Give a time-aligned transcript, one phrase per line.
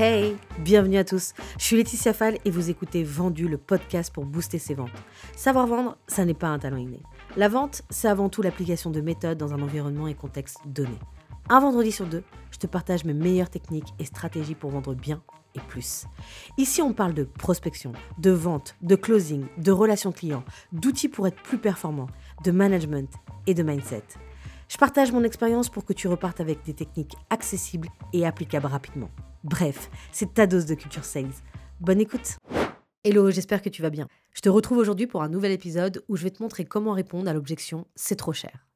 [0.00, 1.32] Hey, bienvenue à tous.
[1.58, 4.92] Je suis Laetitia Fall et vous écoutez Vendu, le podcast pour booster ses ventes.
[5.34, 7.02] Savoir vendre, ça n'est pas un talent inné.
[7.36, 10.96] La vente, c'est avant tout l'application de méthodes dans un environnement et contexte donné.
[11.48, 12.22] Un vendredi sur deux,
[12.52, 15.20] je te partage mes meilleures techniques et stratégies pour vendre bien
[15.56, 16.04] et plus.
[16.58, 21.42] Ici, on parle de prospection, de vente, de closing, de relations clients, d'outils pour être
[21.42, 22.06] plus performant,
[22.44, 23.12] de management
[23.48, 24.04] et de mindset.
[24.68, 29.10] Je partage mon expérience pour que tu repartes avec des techniques accessibles et applicables rapidement.
[29.48, 31.32] Bref, c'est ta dose de culture sales.
[31.80, 32.36] Bonne écoute
[33.02, 34.06] Hello, j'espère que tu vas bien.
[34.34, 37.30] Je te retrouve aujourd'hui pour un nouvel épisode où je vais te montrer comment répondre
[37.30, 38.66] à l'objection c'est trop cher.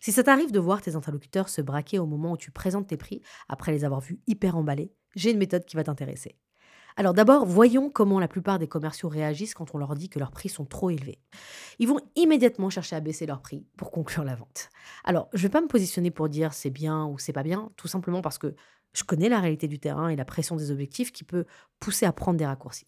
[0.00, 2.96] Si ça t'arrive de voir tes interlocuteurs se braquer au moment où tu présentes tes
[2.96, 6.36] prix après les avoir vus hyper emballés, j'ai une méthode qui va t'intéresser.
[6.96, 10.30] Alors d'abord, voyons comment la plupart des commerciaux réagissent quand on leur dit que leurs
[10.30, 11.20] prix sont trop élevés.
[11.78, 14.70] Ils vont immédiatement chercher à baisser leurs prix pour conclure la vente.
[15.04, 17.70] Alors, je ne vais pas me positionner pour dire c'est bien ou c'est pas bien,
[17.76, 18.56] tout simplement parce que
[18.96, 21.44] je connais la réalité du terrain et la pression des objectifs qui peut
[21.80, 22.86] pousser à prendre des raccourcis.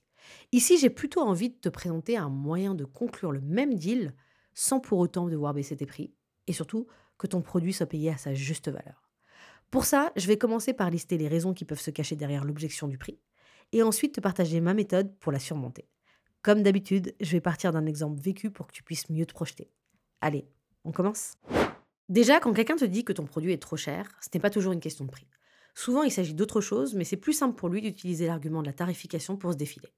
[0.52, 4.14] Ici, j'ai plutôt envie de te présenter un moyen de conclure le même deal
[4.54, 6.12] sans pour autant devoir baisser tes prix
[6.46, 6.86] et surtout
[7.18, 9.08] que ton produit soit payé à sa juste valeur.
[9.70, 12.88] Pour ça, je vais commencer par lister les raisons qui peuvent se cacher derrière l'objection
[12.88, 13.20] du prix
[13.72, 15.88] et ensuite te partager ma méthode pour la surmonter.
[16.40, 19.70] Comme d'habitude, je vais partir d'un exemple vécu pour que tu puisses mieux te projeter.
[20.22, 20.48] Allez,
[20.84, 21.34] on commence?
[22.08, 24.72] Déjà, quand quelqu'un te dit que ton produit est trop cher, ce n'est pas toujours
[24.72, 25.26] une question de prix.
[25.78, 28.72] Souvent, il s'agit d'autre chose, mais c'est plus simple pour lui d'utiliser l'argument de la
[28.72, 29.94] tarification pour se défiler.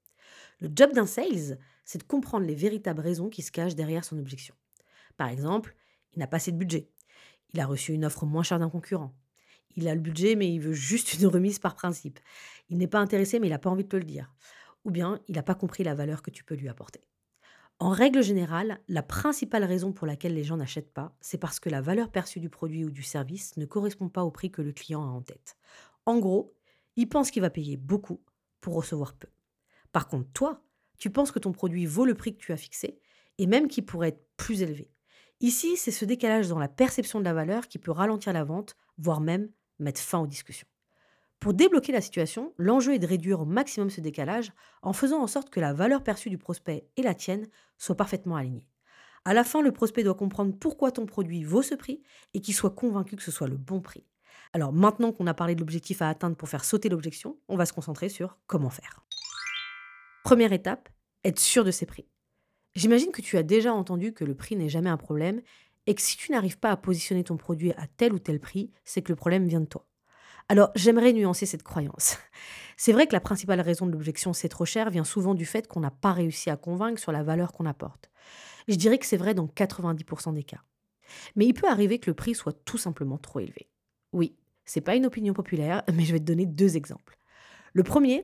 [0.59, 4.19] Le job d'un sales, c'est de comprendre les véritables raisons qui se cachent derrière son
[4.19, 4.53] objection.
[5.17, 5.75] Par exemple,
[6.13, 6.91] il n'a pas assez de budget.
[7.55, 9.15] Il a reçu une offre moins chère d'un concurrent.
[9.75, 12.19] Il a le budget, mais il veut juste une remise par principe.
[12.69, 14.31] Il n'est pas intéressé, mais il n'a pas envie de te le dire.
[14.85, 17.01] Ou bien, il n'a pas compris la valeur que tu peux lui apporter.
[17.81, 21.67] En règle générale, la principale raison pour laquelle les gens n'achètent pas, c'est parce que
[21.67, 24.71] la valeur perçue du produit ou du service ne correspond pas au prix que le
[24.71, 25.57] client a en tête.
[26.05, 26.53] En gros,
[26.95, 28.21] il pense qu'il va payer beaucoup
[28.59, 29.29] pour recevoir peu.
[29.91, 30.63] Par contre, toi,
[30.99, 32.99] tu penses que ton produit vaut le prix que tu as fixé
[33.39, 34.91] et même qu'il pourrait être plus élevé.
[35.39, 38.77] Ici, c'est ce décalage dans la perception de la valeur qui peut ralentir la vente,
[38.99, 39.49] voire même
[39.79, 40.67] mettre fin aux discussions.
[41.41, 44.53] Pour débloquer la situation, l'enjeu est de réduire au maximum ce décalage
[44.83, 47.47] en faisant en sorte que la valeur perçue du prospect et la tienne
[47.79, 48.67] soient parfaitement alignées.
[49.25, 52.03] À la fin, le prospect doit comprendre pourquoi ton produit vaut ce prix
[52.35, 54.05] et qu'il soit convaincu que ce soit le bon prix.
[54.53, 57.65] Alors maintenant qu'on a parlé de l'objectif à atteindre pour faire sauter l'objection, on va
[57.65, 59.03] se concentrer sur comment faire.
[60.23, 60.89] Première étape,
[61.23, 62.05] être sûr de ses prix.
[62.75, 65.41] J'imagine que tu as déjà entendu que le prix n'est jamais un problème
[65.87, 68.69] et que si tu n'arrives pas à positionner ton produit à tel ou tel prix,
[68.83, 69.87] c'est que le problème vient de toi.
[70.49, 72.17] Alors, j'aimerais nuancer cette croyance.
[72.77, 75.67] C'est vrai que la principale raison de l'objection c'est trop cher vient souvent du fait
[75.67, 78.09] qu'on n'a pas réussi à convaincre sur la valeur qu'on apporte.
[78.67, 80.63] Je dirais que c'est vrai dans 90% des cas.
[81.35, 83.69] Mais il peut arriver que le prix soit tout simplement trop élevé.
[84.13, 84.35] Oui,
[84.65, 87.19] c'est pas une opinion populaire, mais je vais te donner deux exemples.
[87.73, 88.23] Le premier,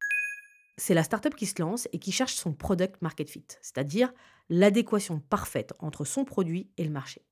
[0.78, 4.11] c'est la startup qui se lance et qui cherche son product market fit, c'est-à-dire
[4.49, 7.25] l'adéquation parfaite entre son produit et le marché.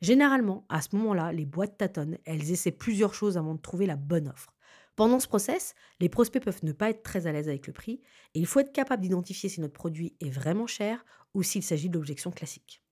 [0.00, 3.96] Généralement, à ce moment-là, les boîtes tâtonnent, elles essaient plusieurs choses avant de trouver la
[3.96, 4.54] bonne offre.
[4.96, 8.00] Pendant ce process, les prospects peuvent ne pas être très à l'aise avec le prix
[8.34, 11.04] et il faut être capable d'identifier si notre produit est vraiment cher
[11.34, 12.82] ou s'il s'agit d'objections classiques.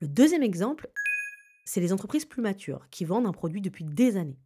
[0.00, 0.90] Le deuxième exemple,
[1.64, 4.40] c'est les entreprises plus matures qui vendent un produit depuis des années.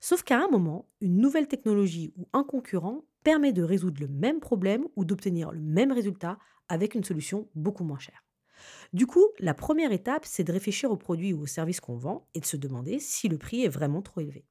[0.00, 4.40] Sauf qu'à un moment, une nouvelle technologie ou un concurrent permet de résoudre le même
[4.40, 8.27] problème ou d'obtenir le même résultat avec une solution beaucoup moins chère.
[8.92, 12.26] Du coup, la première étape, c'est de réfléchir au produit ou au service qu'on vend
[12.34, 14.44] et de se demander si le prix est vraiment trop élevé.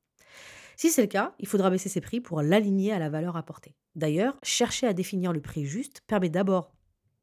[0.76, 3.76] Si c'est le cas, il faudra baisser ses prix pour l'aligner à la valeur apportée.
[3.96, 6.72] D'ailleurs, chercher à définir le prix juste permet d'abord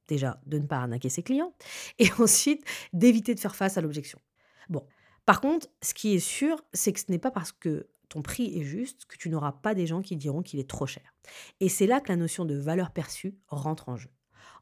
[0.08, 1.54] déjà de ne pas arnaquer ses clients
[1.98, 4.20] et ensuite d'éviter de faire face à l'objection.
[4.68, 4.84] Bon,
[5.24, 8.58] par contre, ce qui est sûr, c'est que ce n'est pas parce que ton prix
[8.58, 11.14] est juste que tu n'auras pas des gens qui diront qu'il est trop cher.
[11.60, 14.10] Et c'est là que la notion de valeur perçue rentre en jeu.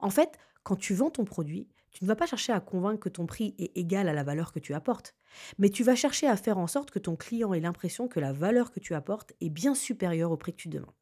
[0.00, 3.08] En fait, quand tu vends ton produit, tu ne vas pas chercher à convaincre que
[3.08, 5.14] ton prix est égal à la valeur que tu apportes,
[5.58, 8.32] mais tu vas chercher à faire en sorte que ton client ait l'impression que la
[8.32, 10.94] valeur que tu apportes est bien supérieure au prix que tu demandes.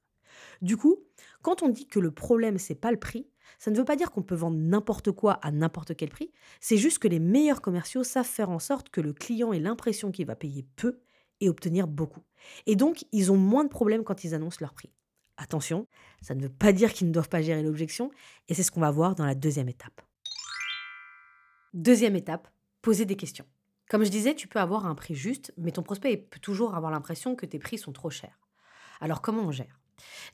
[0.62, 1.04] Du coup,
[1.42, 3.28] quand on dit que le problème c'est pas le prix,
[3.58, 6.76] ça ne veut pas dire qu'on peut vendre n'importe quoi à n'importe quel prix, c'est
[6.76, 10.26] juste que les meilleurs commerciaux savent faire en sorte que le client ait l'impression qu'il
[10.26, 11.00] va payer peu
[11.40, 12.22] et obtenir beaucoup.
[12.66, 14.92] Et donc, ils ont moins de problèmes quand ils annoncent leur prix.
[15.36, 15.86] Attention,
[16.20, 18.10] ça ne veut pas dire qu'ils ne doivent pas gérer l'objection,
[18.48, 20.02] et c'est ce qu'on va voir dans la deuxième étape.
[21.72, 22.48] Deuxième étape,
[22.82, 23.46] poser des questions.
[23.88, 26.90] Comme je disais, tu peux avoir un prix juste, mais ton prospect peut toujours avoir
[26.90, 28.40] l'impression que tes prix sont trop chers.
[29.00, 29.78] Alors comment on gère?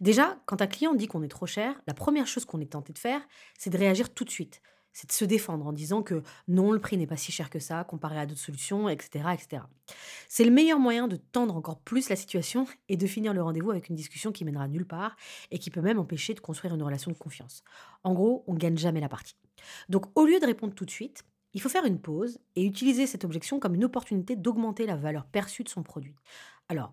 [0.00, 2.92] Déjà, quand un client dit qu'on est trop cher, la première chose qu'on est tenté
[2.92, 3.20] de faire,
[3.58, 4.62] c'est de réagir tout de suite.
[4.92, 7.58] c'est de se défendre en disant que non, le prix n'est pas si cher que
[7.58, 9.28] ça comparé à d'autres solutions, etc.
[9.34, 9.62] etc.
[10.28, 13.70] C'est le meilleur moyen de tendre encore plus la situation et de finir le rendez-vous
[13.70, 15.16] avec une discussion qui mènera nulle part
[15.50, 17.62] et qui peut même empêcher de construire une relation de confiance.
[18.04, 19.36] En gros, on gagne jamais la partie.
[19.88, 21.24] Donc au lieu de répondre tout de suite,
[21.54, 25.24] il faut faire une pause et utiliser cette objection comme une opportunité d'augmenter la valeur
[25.24, 26.14] perçue de son produit.
[26.68, 26.92] Alors,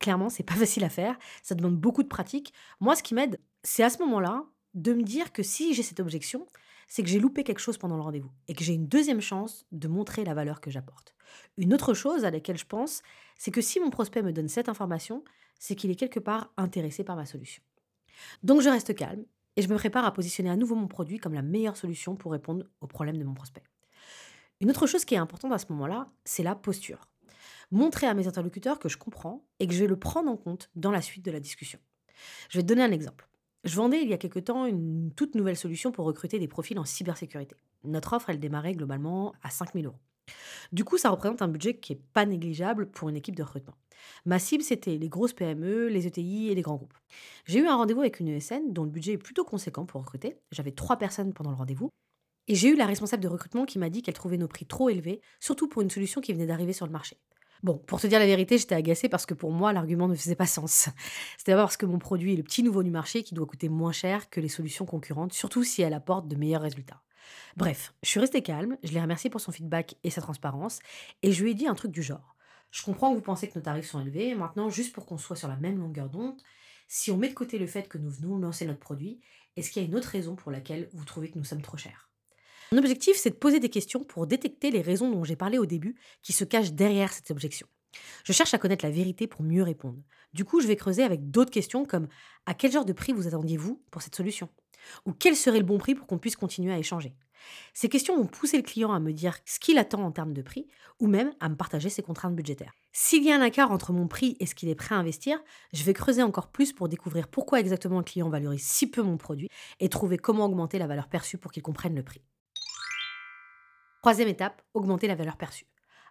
[0.00, 2.52] clairement, c'est pas facile à faire, ça demande beaucoup de pratique.
[2.80, 6.00] Moi, ce qui m'aide, c'est à ce moment-là de me dire que si j'ai cette
[6.00, 6.46] objection,
[6.88, 9.64] c'est que j'ai loupé quelque chose pendant le rendez-vous et que j'ai une deuxième chance
[9.72, 11.14] de montrer la valeur que j'apporte.
[11.56, 13.02] Une autre chose à laquelle je pense,
[13.38, 15.24] c'est que si mon prospect me donne cette information,
[15.58, 17.62] c'est qu'il est quelque part intéressé par ma solution.
[18.42, 19.24] Donc je reste calme
[19.56, 22.32] et je me prépare à positionner à nouveau mon produit comme la meilleure solution pour
[22.32, 23.62] répondre aux problèmes de mon prospect.
[24.60, 27.08] Une autre chose qui est importante à ce moment-là, c'est la posture.
[27.70, 30.70] Montrer à mes interlocuteurs que je comprends et que je vais le prendre en compte
[30.74, 31.80] dans la suite de la discussion.
[32.48, 33.28] Je vais te donner un exemple.
[33.64, 36.78] Je vendais il y a quelque temps une toute nouvelle solution pour recruter des profils
[36.78, 37.54] en cybersécurité.
[37.84, 39.98] Notre offre, elle démarrait globalement à 5000 euros.
[40.72, 43.74] Du coup, ça représente un budget qui n'est pas négligeable pour une équipe de recrutement.
[44.24, 46.94] Ma cible, c'était les grosses PME, les ETI et les grands groupes.
[47.44, 50.36] J'ai eu un rendez-vous avec une ESN dont le budget est plutôt conséquent pour recruter.
[50.50, 51.90] J'avais trois personnes pendant le rendez-vous.
[52.48, 54.88] Et j'ai eu la responsable de recrutement qui m'a dit qu'elle trouvait nos prix trop
[54.88, 57.16] élevés, surtout pour une solution qui venait d'arriver sur le marché.
[57.62, 60.34] Bon, pour te dire la vérité, j'étais agacée parce que pour moi, l'argument ne faisait
[60.34, 60.88] pas sens.
[61.38, 63.92] C'était parce que mon produit est le petit nouveau du marché qui doit coûter moins
[63.92, 67.02] cher que les solutions concurrentes, surtout si elle apporte de meilleurs résultats.
[67.56, 70.80] Bref, je suis restée calme, je l'ai remercié pour son feedback et sa transparence,
[71.22, 72.36] et je lui ai dit un truc du genre.
[72.72, 75.36] Je comprends que vous pensez que nos tarifs sont élevés, maintenant, juste pour qu'on soit
[75.36, 76.40] sur la même longueur d'onde,
[76.88, 79.20] si on met de côté le fait que nous venons lancer notre produit,
[79.56, 81.76] est-ce qu'il y a une autre raison pour laquelle vous trouvez que nous sommes trop
[81.76, 82.11] chers?
[82.72, 85.66] Mon objectif, c'est de poser des questions pour détecter les raisons dont j'ai parlé au
[85.66, 87.66] début qui se cachent derrière cette objection.
[88.24, 89.98] Je cherche à connaître la vérité pour mieux répondre.
[90.32, 92.08] Du coup, je vais creuser avec d'autres questions comme
[92.46, 94.48] à quel genre de prix vous attendiez-vous pour cette solution?
[95.04, 97.14] Ou quel serait le bon prix pour qu'on puisse continuer à échanger?
[97.74, 100.40] Ces questions vont pousser le client à me dire ce qu'il attend en termes de
[100.40, 100.66] prix
[100.98, 102.72] ou même à me partager ses contraintes budgétaires.
[102.92, 105.42] S'il y a un écart entre mon prix et ce qu'il est prêt à investir,
[105.74, 109.18] je vais creuser encore plus pour découvrir pourquoi exactement le client valorise si peu mon
[109.18, 109.48] produit
[109.80, 112.22] et trouver comment augmenter la valeur perçue pour qu'il comprenne le prix.
[114.02, 115.64] Troisième étape, augmenter la valeur perçue.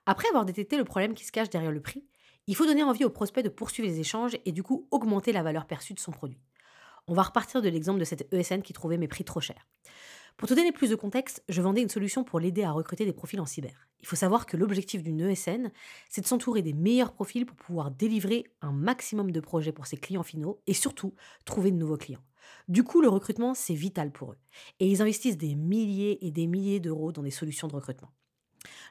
[0.05, 2.05] Après avoir détecté le problème qui se cache derrière le prix,
[2.47, 5.43] il faut donner envie au prospect de poursuivre les échanges et du coup augmenter la
[5.43, 6.39] valeur perçue de son produit.
[7.07, 9.67] On va repartir de l'exemple de cette ESN qui trouvait mes prix trop chers.
[10.37, 13.11] Pour te donner plus de contexte, je vendais une solution pour l'aider à recruter des
[13.11, 13.89] profils en cyber.
[13.99, 15.69] Il faut savoir que l'objectif d'une ESN,
[16.09, 19.97] c'est de s'entourer des meilleurs profils pour pouvoir délivrer un maximum de projets pour ses
[19.97, 21.13] clients finaux et surtout
[21.43, 22.23] trouver de nouveaux clients.
[22.67, 24.37] Du coup, le recrutement, c'est vital pour eux.
[24.79, 28.11] Et ils investissent des milliers et des milliers d'euros dans des solutions de recrutement.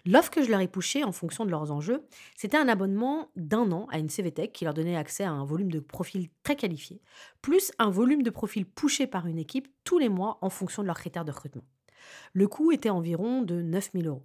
[0.05, 2.03] L'offre que je leur ai poussée en fonction de leurs enjeux,
[2.37, 5.71] c'était un abonnement d'un an à une CVTech qui leur donnait accès à un volume
[5.71, 7.01] de profils très qualifiés,
[7.43, 10.87] plus un volume de profils poussés par une équipe tous les mois en fonction de
[10.87, 11.65] leurs critères de recrutement.
[12.33, 14.25] Le coût était environ de 9000 euros.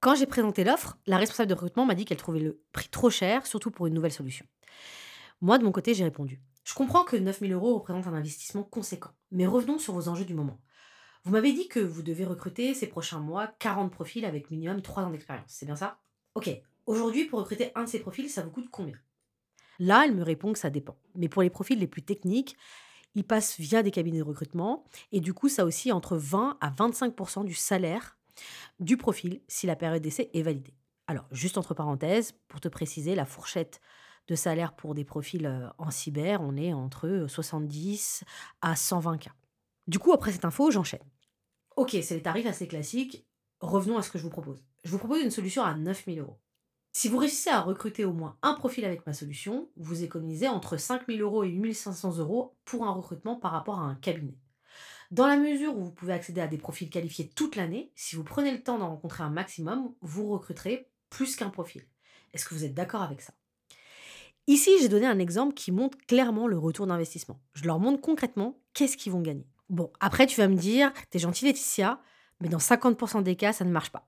[0.00, 3.10] Quand j'ai présenté l'offre, la responsable de recrutement m'a dit qu'elle trouvait le prix trop
[3.10, 4.46] cher, surtout pour une nouvelle solution.
[5.40, 9.12] Moi, de mon côté, j'ai répondu je comprends que 9000 euros représentent un investissement conséquent,
[9.30, 10.60] mais revenons sur vos enjeux du moment.
[11.24, 15.04] Vous m'avez dit que vous devez recruter ces prochains mois 40 profils avec minimum 3
[15.04, 16.00] ans d'expérience, c'est bien ça?
[16.34, 16.50] Ok,
[16.86, 18.98] aujourd'hui pour recruter un de ces profils, ça vous coûte combien?
[19.78, 20.96] Là, elle me répond que ça dépend.
[21.14, 22.56] Mais pour les profils les plus techniques,
[23.14, 26.70] ils passent via des cabinets de recrutement et du coup, ça aussi entre 20 à
[26.70, 28.18] 25% du salaire
[28.80, 30.74] du profil si la période d'essai est validée.
[31.06, 33.80] Alors, juste entre parenthèses, pour te préciser, la fourchette
[34.28, 38.24] de salaire pour des profils en cyber, on est entre 70
[38.62, 39.28] à 120 k.
[39.86, 41.04] Du coup, après cette info, j'enchaîne.
[41.76, 43.26] Ok, c'est les tarifs assez classiques.
[43.60, 44.64] Revenons à ce que je vous propose.
[44.84, 46.40] Je vous propose une solution à 9000 euros.
[46.92, 50.76] Si vous réussissez à recruter au moins un profil avec ma solution, vous économisez entre
[50.76, 54.38] 5000 euros et 8500 euros pour un recrutement par rapport à un cabinet.
[55.10, 58.24] Dans la mesure où vous pouvez accéder à des profils qualifiés toute l'année, si vous
[58.24, 61.82] prenez le temps d'en rencontrer un maximum, vous recruterez plus qu'un profil.
[62.32, 63.34] Est-ce que vous êtes d'accord avec ça?
[64.46, 67.40] Ici, j'ai donné un exemple qui montre clairement le retour d'investissement.
[67.54, 69.46] Je leur montre concrètement qu'est-ce qu'ils vont gagner.
[69.70, 72.00] Bon, après, tu vas me dire, t'es gentil Laetitia,
[72.40, 74.06] mais dans 50% des cas, ça ne marche pas.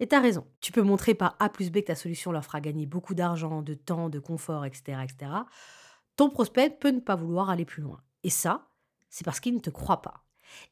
[0.00, 0.46] Et t'as raison.
[0.60, 3.62] Tu peux montrer par A plus B que ta solution leur fera gagner beaucoup d'argent,
[3.62, 5.30] de temps, de confort, etc., etc.
[6.16, 8.00] Ton prospect peut ne pas vouloir aller plus loin.
[8.22, 8.68] Et ça,
[9.10, 10.24] c'est parce qu'il ne te croit pas.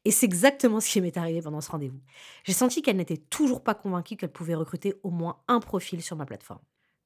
[0.04, 2.00] Et c'est exactement ce qui m'est arrivé pendant ce rendez-vous.
[2.44, 6.16] J'ai senti qu'elle n'était toujours pas convaincue qu'elle pouvait recruter au moins un profil sur
[6.16, 6.62] ma plateforme.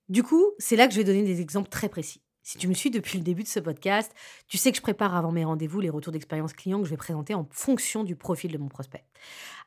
[0.08, 2.22] Du coup, c'est là que je vais donner des exemples très précis.
[2.44, 4.14] Si tu me suis depuis le début de ce podcast,
[4.46, 6.96] tu sais que je prépare avant mes rendez-vous les retours d'expérience clients que je vais
[6.96, 9.04] présenter en fonction du profil de mon prospect.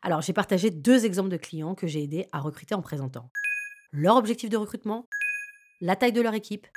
[0.01, 3.29] Alors, j'ai partagé deux exemples de clients que j'ai aidés à recruter en présentant
[3.91, 5.07] leur objectif de recrutement,
[5.81, 6.67] la taille de leur équipe,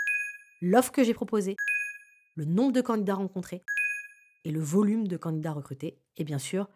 [0.60, 1.56] l'offre que j'ai proposée,
[2.34, 3.62] le nombre de candidats rencontrés
[4.44, 6.68] et le volume de candidats recrutés et bien sûr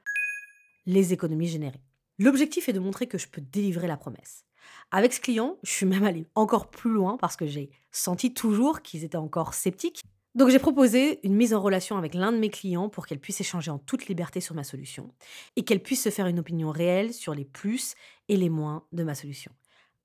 [0.85, 1.83] les économies générées.
[2.19, 4.45] L'objectif est de montrer que je peux délivrer la promesse.
[4.91, 8.83] Avec ce client, je suis même allée encore plus loin parce que j'ai senti toujours
[8.83, 10.03] qu'ils étaient encore sceptiques.
[10.35, 13.41] Donc j'ai proposé une mise en relation avec l'un de mes clients pour qu'elle puisse
[13.41, 15.11] échanger en toute liberté sur ma solution
[15.57, 17.95] et qu'elle puisse se faire une opinion réelle sur les plus
[18.29, 19.51] et les moins de ma solution.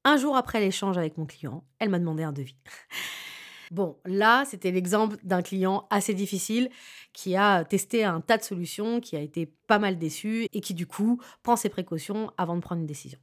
[0.06, 2.56] Un jour après l'échange avec mon client, elle m'a demandé un devis.
[3.72, 6.70] Bon, là, c'était l'exemple d'un client assez difficile
[7.14, 10.74] qui a testé un tas de solutions, qui a été pas mal déçu et qui
[10.74, 13.18] du coup prend ses précautions avant de prendre une décision.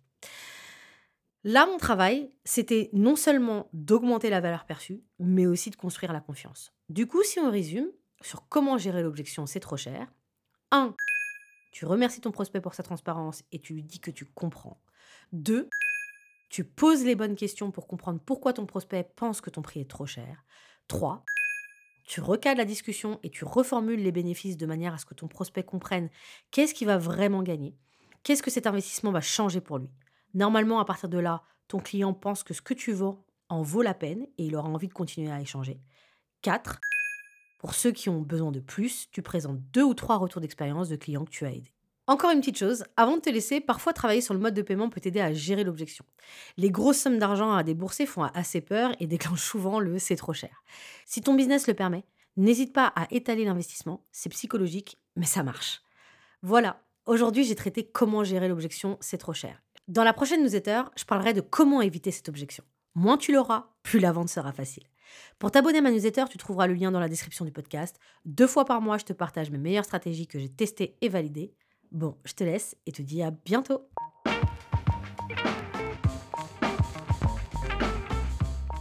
[1.44, 6.20] Là, mon travail, c'était non seulement d'augmenter la valeur perçue, mais aussi de construire la
[6.20, 6.72] confiance.
[6.88, 7.88] Du coup, si on résume
[8.20, 10.12] sur comment gérer l'objection, c'est trop cher.
[10.72, 10.94] 1.
[11.70, 14.80] Tu remercies ton prospect pour sa transparence et tu lui dis que tu comprends.
[15.32, 15.68] 2.
[16.50, 19.90] Tu poses les bonnes questions pour comprendre pourquoi ton prospect pense que ton prix est
[19.90, 20.44] trop cher.
[20.88, 21.24] 3.
[22.04, 25.28] Tu recadres la discussion et tu reformules les bénéfices de manière à ce que ton
[25.28, 26.08] prospect comprenne
[26.50, 27.76] qu'est-ce qu'il va vraiment gagner,
[28.22, 29.90] qu'est-ce que cet investissement va changer pour lui.
[30.34, 33.82] Normalement, à partir de là, ton client pense que ce que tu vends en vaut
[33.82, 35.80] la peine et il aura envie de continuer à échanger.
[36.42, 36.80] 4.
[37.58, 40.96] Pour ceux qui ont besoin de plus, tu présentes deux ou trois retours d'expérience de
[40.96, 41.72] clients que tu as aidés.
[42.06, 44.88] Encore une petite chose, avant de te laisser, parfois travailler sur le mode de paiement
[44.88, 46.06] peut t'aider à gérer l'objection.
[46.56, 50.32] Les grosses sommes d'argent à débourser font assez peur et déclenchent souvent le c'est trop
[50.32, 50.62] cher.
[51.04, 52.04] Si ton business le permet,
[52.38, 55.82] n'hésite pas à étaler l'investissement, c'est psychologique, mais ça marche.
[56.40, 59.62] Voilà, aujourd'hui j'ai traité comment gérer l'objection c'est trop cher.
[59.88, 62.62] Dans la prochaine newsletter, je parlerai de comment éviter cette objection.
[62.94, 64.82] Moins tu l'auras, plus la vente sera facile.
[65.38, 67.98] Pour t'abonner à ma newsletter, tu trouveras le lien dans la description du podcast.
[68.26, 71.54] Deux fois par mois, je te partage mes meilleures stratégies que j'ai testées et validées.
[71.90, 73.88] Bon, je te laisse et te dis à bientôt.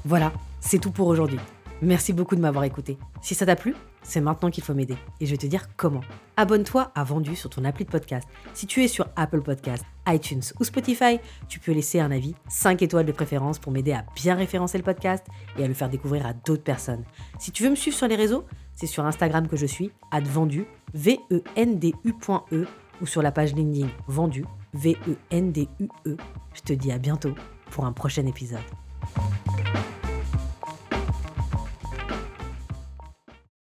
[0.04, 1.40] Voilà, c'est tout pour aujourd'hui.
[1.82, 2.98] Merci beaucoup de m'avoir écouté.
[3.22, 3.76] Si ça t'a plu,
[4.08, 4.98] c'est maintenant qu'il faut m'aider.
[5.20, 6.02] Et je vais te dire comment.
[6.38, 8.28] Abonne-toi à Vendu sur ton appli de podcast.
[8.54, 12.82] Si tu es sur Apple Podcast, iTunes ou Spotify, tu peux laisser un avis, 5
[12.82, 15.26] étoiles de préférence pour m'aider à bien référencer le podcast
[15.58, 17.04] et à le faire découvrir à d'autres personnes.
[17.38, 20.66] Si tu veux me suivre sur les réseaux, c'est sur Instagram que je suis, advendu,
[20.94, 22.66] V-E-N-D-U.E
[23.02, 26.18] ou sur la page LinkedIn Vendu, V-E-N-D-U-E.
[26.54, 27.36] Je te dis à bientôt
[27.72, 28.60] pour un prochain épisode.